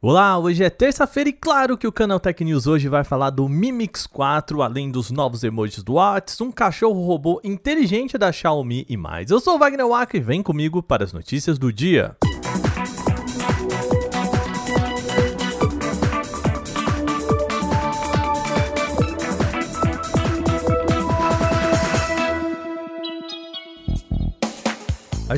[0.00, 3.48] Olá, hoje é terça-feira e claro que o Canal Tech News hoje vai falar do
[3.48, 8.86] Mi Mix 4, além dos novos emojis do WhatsApp, um cachorro robô inteligente da Xiaomi
[8.88, 9.28] e mais.
[9.28, 12.16] Eu sou o Wagner Waka e vem comigo para as notícias do dia.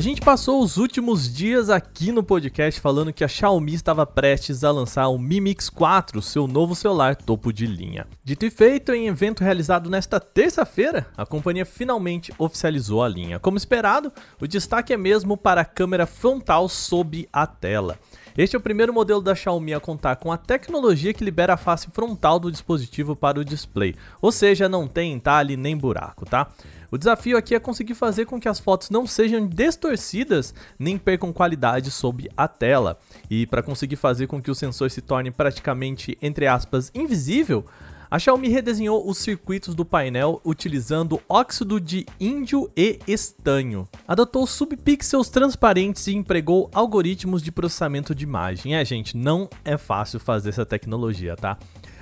[0.01, 4.71] Gente passou os últimos dias aqui no podcast falando que a Xiaomi estava prestes a
[4.71, 8.07] lançar o Mi Mix 4, seu novo celular topo de linha.
[8.23, 13.37] Dito e feito, em evento realizado nesta terça-feira, a companhia finalmente oficializou a linha.
[13.37, 17.99] Como esperado, o destaque é mesmo para a câmera frontal sob a tela.
[18.35, 21.57] Este é o primeiro modelo da Xiaomi a contar com a tecnologia que libera a
[21.57, 26.47] face frontal do dispositivo para o display, ou seja, não tem entalhe nem buraco, tá?
[26.91, 31.31] O desafio aqui é conseguir fazer com que as fotos não sejam distorcidas nem percam
[31.31, 32.99] qualidade sob a tela.
[33.29, 37.65] E para conseguir fazer com que o sensor se torne praticamente, entre aspas, invisível,
[38.11, 43.87] a Xiaomi redesenhou os circuitos do painel utilizando óxido de índio e estanho.
[44.05, 48.75] Adotou subpixels transparentes e empregou algoritmos de processamento de imagem.
[48.75, 51.57] É, gente, não é fácil fazer essa tecnologia, tá?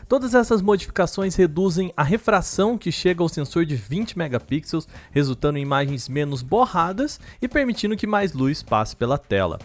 [0.10, 5.62] Todas essas modificações reduzem a refração que chega ao sensor de 20 megapixels, resultando em
[5.62, 9.60] imagens menos borradas e permitindo que mais luz passe pela tela.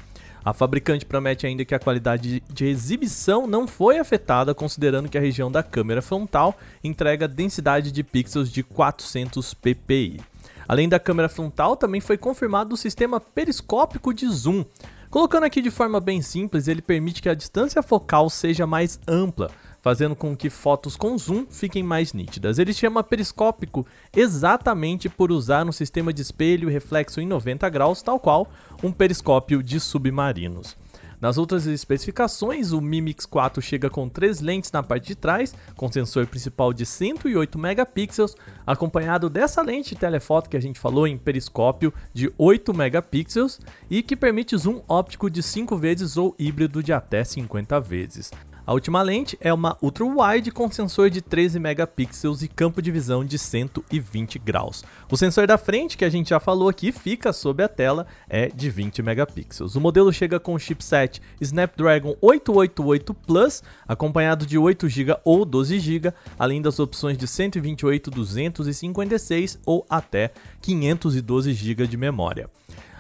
[0.45, 5.21] A fabricante promete ainda que a qualidade de exibição não foi afetada, considerando que a
[5.21, 10.21] região da câmera frontal entrega densidade de pixels de 400 ppi.
[10.69, 14.63] Além da câmera frontal, também foi confirmado o sistema periscópico de zoom.
[15.09, 19.51] Colocando aqui de forma bem simples, ele permite que a distância focal seja mais ampla,
[19.85, 22.59] fazendo com que fotos com zoom fiquem mais nítidas.
[22.59, 28.19] Ele chama periscópico exatamente por usar um sistema de espelho reflexo em 90 graus, tal
[28.19, 28.49] qual
[28.83, 30.75] um periscópio de submarinos.
[31.21, 35.55] Nas outras especificações, o Mi Mix 4 chega com três lentes na parte de trás,
[35.77, 38.35] com sensor principal de 108 megapixels,
[38.67, 44.17] acompanhado dessa lente telefoto que a gente falou em periscópio de 8 megapixels e que
[44.17, 48.31] permite zoom óptico de 5 vezes ou híbrido de até 50 vezes.
[48.67, 52.91] A última lente é uma ultra wide com sensor de 13 megapixels e campo de
[52.91, 54.83] visão de 120 graus.
[55.11, 58.49] O sensor da frente, que a gente já falou aqui, fica sob a tela, é
[58.49, 59.75] de 20 megapixels.
[59.75, 65.79] O modelo chega com o chipset Snapdragon 888 Plus, acompanhado de 8 GB ou 12
[65.79, 70.31] GB, além das opções de 128, 256 ou até
[70.63, 72.49] 512 GB de memória.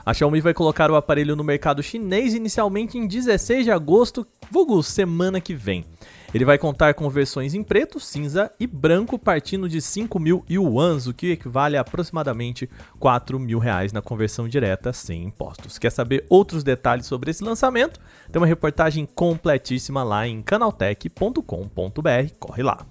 [0.04, 4.82] A Xiaomi vai colocar o aparelho no mercado chinês inicialmente em 16 de agosto, vulgo
[4.82, 5.84] semana que vem.
[6.34, 11.06] Ele vai contar com versões em preto, cinza e branco, partindo de 5 mil yuans,
[11.06, 15.78] o que equivale a aproximadamente 4 mil reais na conversão direta sem impostos.
[15.78, 18.00] Quer saber outros detalhes sobre esse lançamento?
[18.30, 21.40] Tem uma reportagem completíssima lá em canaltech.com.br.
[22.38, 22.84] Corre lá!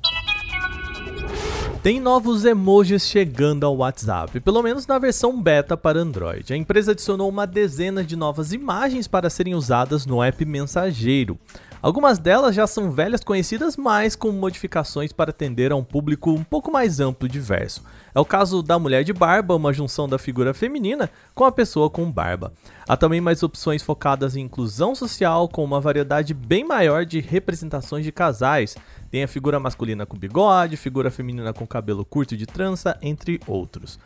[1.83, 6.53] Tem novos emojis chegando ao WhatsApp, pelo menos na versão beta para Android.
[6.53, 11.37] A empresa adicionou uma dezena de novas imagens para serem usadas no app mensageiro.
[11.81, 16.41] Algumas delas já são velhas conhecidas, mas com modificações para atender a um público um
[16.41, 17.83] pouco mais amplo e diverso.
[18.15, 21.89] É o caso da mulher de barba, uma junção da figura feminina com a pessoa
[21.89, 22.53] com barba.
[22.87, 28.05] Há também mais opções focadas em inclusão social, com uma variedade bem maior de representações
[28.05, 28.77] de casais.
[29.13, 33.99] Tem a figura masculina com bigode, figura feminina com cabelo curto de trança, entre outros.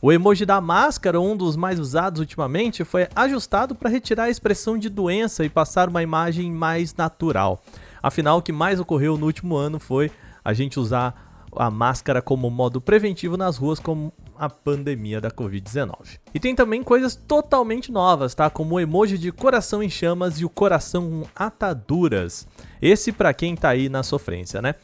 [0.00, 4.78] O emoji da máscara, um dos mais usados ultimamente, foi ajustado para retirar a expressão
[4.78, 7.62] de doença e passar uma imagem mais natural.
[8.02, 10.10] Afinal, o que mais ocorreu no último ano foi
[10.42, 14.14] a gente usar a máscara como modo preventivo nas ruas como
[14.44, 16.18] a pandemia da Covid-19.
[16.32, 18.50] E tem também coisas totalmente novas, tá?
[18.50, 22.46] Como o emoji de coração em chamas e o coração com ataduras.
[22.80, 24.74] Esse para quem tá aí na sofrência, né?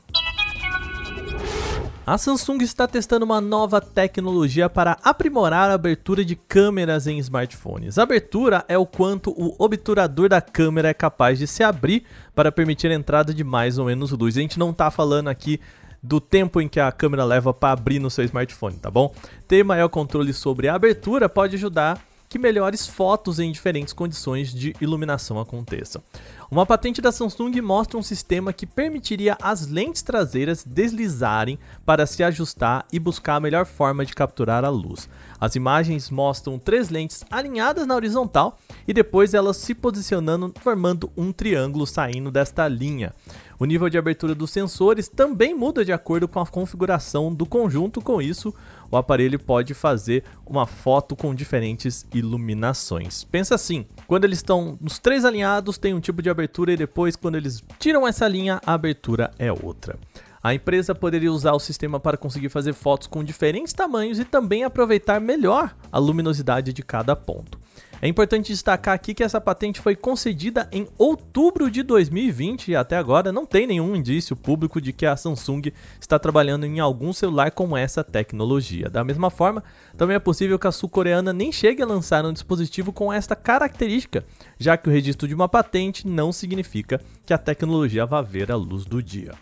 [2.07, 7.98] A Samsung está testando uma nova tecnologia para aprimorar a abertura de câmeras em smartphones.
[7.98, 12.04] A abertura é o quanto o obturador da câmera é capaz de se abrir
[12.36, 14.38] para permitir a entrada de mais ou menos luz.
[14.38, 15.60] A gente não está falando aqui
[16.04, 19.12] do tempo em que a câmera leva para abrir no seu smartphone, tá bom?
[19.48, 22.00] Ter maior controle sobre a abertura pode ajudar
[22.30, 26.04] que melhores fotos em diferentes condições de iluminação aconteçam.
[26.50, 32.24] Uma patente da Samsung mostra um sistema que permitiria as lentes traseiras deslizarem para se
[32.24, 35.09] ajustar e buscar a melhor forma de capturar a luz.
[35.39, 41.31] As imagens mostram três lentes alinhadas na horizontal e depois elas se posicionando formando um
[41.31, 43.12] triângulo saindo desta linha.
[43.57, 48.02] O nível de abertura dos sensores também muda de acordo com a configuração do conjunto,
[48.02, 48.54] com isso,
[48.92, 53.24] o aparelho pode fazer uma foto com diferentes iluminações.
[53.24, 57.16] Pensa assim, quando eles estão nos três alinhados, tem um tipo de abertura e depois
[57.16, 59.98] quando eles tiram essa linha, a abertura é outra.
[60.44, 64.63] A empresa poderia usar o sistema para conseguir fazer fotos com diferentes tamanhos e também
[64.63, 67.64] aproveitar melhor a luminosidade de cada ponto.
[68.01, 72.98] É importante destacar aqui que essa patente foi concedida em outubro de 2020 e até
[72.98, 77.51] agora não tem nenhum indício público de que a Samsung está trabalhando em algum celular
[77.51, 78.89] com essa tecnologia.
[78.89, 79.63] Da mesma forma,
[79.98, 84.25] também é possível que a sul-coreana nem chegue a lançar um dispositivo com esta característica,
[84.60, 88.56] já que o registro de uma patente não significa que a tecnologia vá ver a
[88.56, 89.33] luz do dia.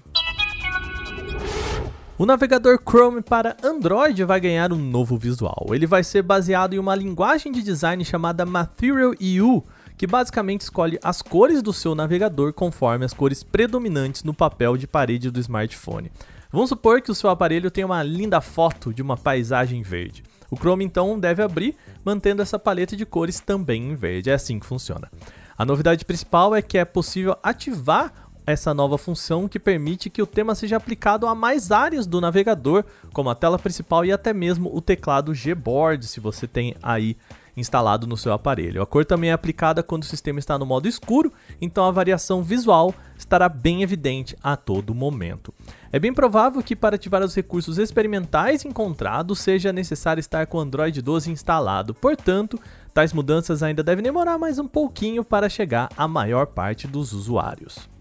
[2.15, 5.65] O navegador Chrome para Android vai ganhar um novo visual.
[5.71, 9.63] Ele vai ser baseado em uma linguagem de design chamada Material EU,
[9.97, 14.85] que basicamente escolhe as cores do seu navegador conforme as cores predominantes no papel de
[14.85, 16.11] parede do smartphone.
[16.51, 20.23] Vamos supor que o seu aparelho tem uma linda foto de uma paisagem verde.
[20.51, 21.75] O Chrome então deve abrir,
[22.05, 24.29] mantendo essa paleta de cores também em verde.
[24.29, 25.09] É assim que funciona.
[25.57, 30.27] A novidade principal é que é possível ativar essa nova função que permite que o
[30.27, 34.75] tema seja aplicado a mais áreas do navegador, como a tela principal e até mesmo
[34.75, 37.15] o teclado Gboard, se você tem aí
[37.55, 38.81] instalado no seu aparelho.
[38.81, 41.31] A cor também é aplicada quando o sistema está no modo escuro,
[41.61, 45.53] então a variação visual estará bem evidente a todo momento.
[45.91, 50.61] É bem provável que para ativar os recursos experimentais encontrados seja necessário estar com o
[50.61, 52.59] Android 12 instalado, portanto,
[52.93, 57.92] tais mudanças ainda devem demorar mais um pouquinho para chegar à maior parte dos usuários.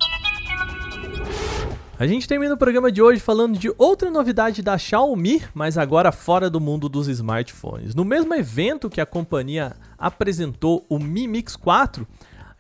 [2.03, 6.11] A gente termina o programa de hoje falando de outra novidade da Xiaomi, mas agora
[6.11, 7.95] fora do mundo dos smartphones.
[7.95, 12.05] No mesmo evento que a companhia apresentou o Mi Mix 4,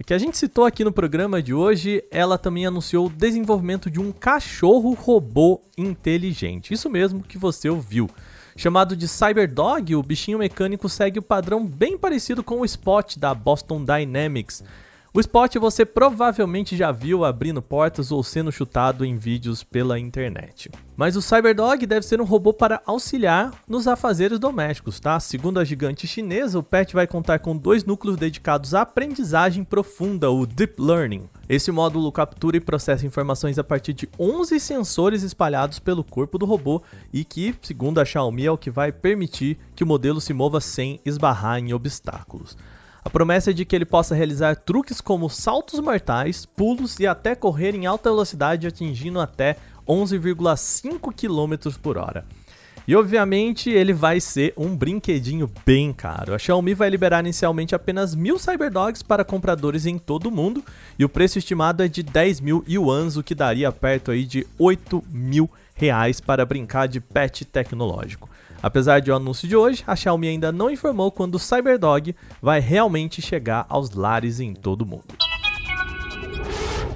[0.07, 3.99] que a gente citou aqui no programa de hoje, ela também anunciou o desenvolvimento de
[3.99, 6.73] um cachorro robô inteligente.
[6.73, 8.09] Isso mesmo que você ouviu.
[8.57, 13.35] Chamado de Cyberdog, o bichinho mecânico segue o padrão bem parecido com o Spot da
[13.35, 14.63] Boston Dynamics
[15.15, 20.71] o Spot você provavelmente já viu abrindo portas ou sendo chutado em vídeos pela internet.
[20.97, 25.21] Mas o Cyberdog deve ser um robô para auxiliar nos afazeres domésticos, tá?
[25.21, 30.31] Segundo a gigante chinesa, o pet vai contar com dois núcleos dedicados à aprendizagem profunda,
[30.31, 31.29] o Deep Learning.
[31.47, 36.47] Esse módulo captura e processa informações a partir de 11 sensores espalhados pelo corpo do
[36.47, 36.83] robô
[37.13, 40.59] e que, segundo a Xiaomi, é o que vai permitir que o modelo se mova
[40.59, 42.57] sem esbarrar em obstáculos.
[43.05, 47.35] A promessa é de que ele possa realizar truques como saltos mortais, pulos e até
[47.35, 49.57] correr em alta velocidade atingindo até
[49.87, 52.25] 11,5 km por hora.
[52.87, 56.35] E obviamente ele vai ser um brinquedinho bem caro.
[56.35, 60.65] A Xiaomi vai liberar inicialmente apenas mil Cyberdogs para compradores em todo o mundo
[60.99, 64.47] e o preço estimado é de 10 mil yuans, o que daria perto aí de
[64.59, 68.29] 8 mil reais para brincar de pet tecnológico.
[68.63, 72.61] Apesar de o anúncio de hoje, a Xiaomi ainda não informou quando o Cyberdog vai
[72.61, 75.12] realmente chegar aos lares em todo o mundo.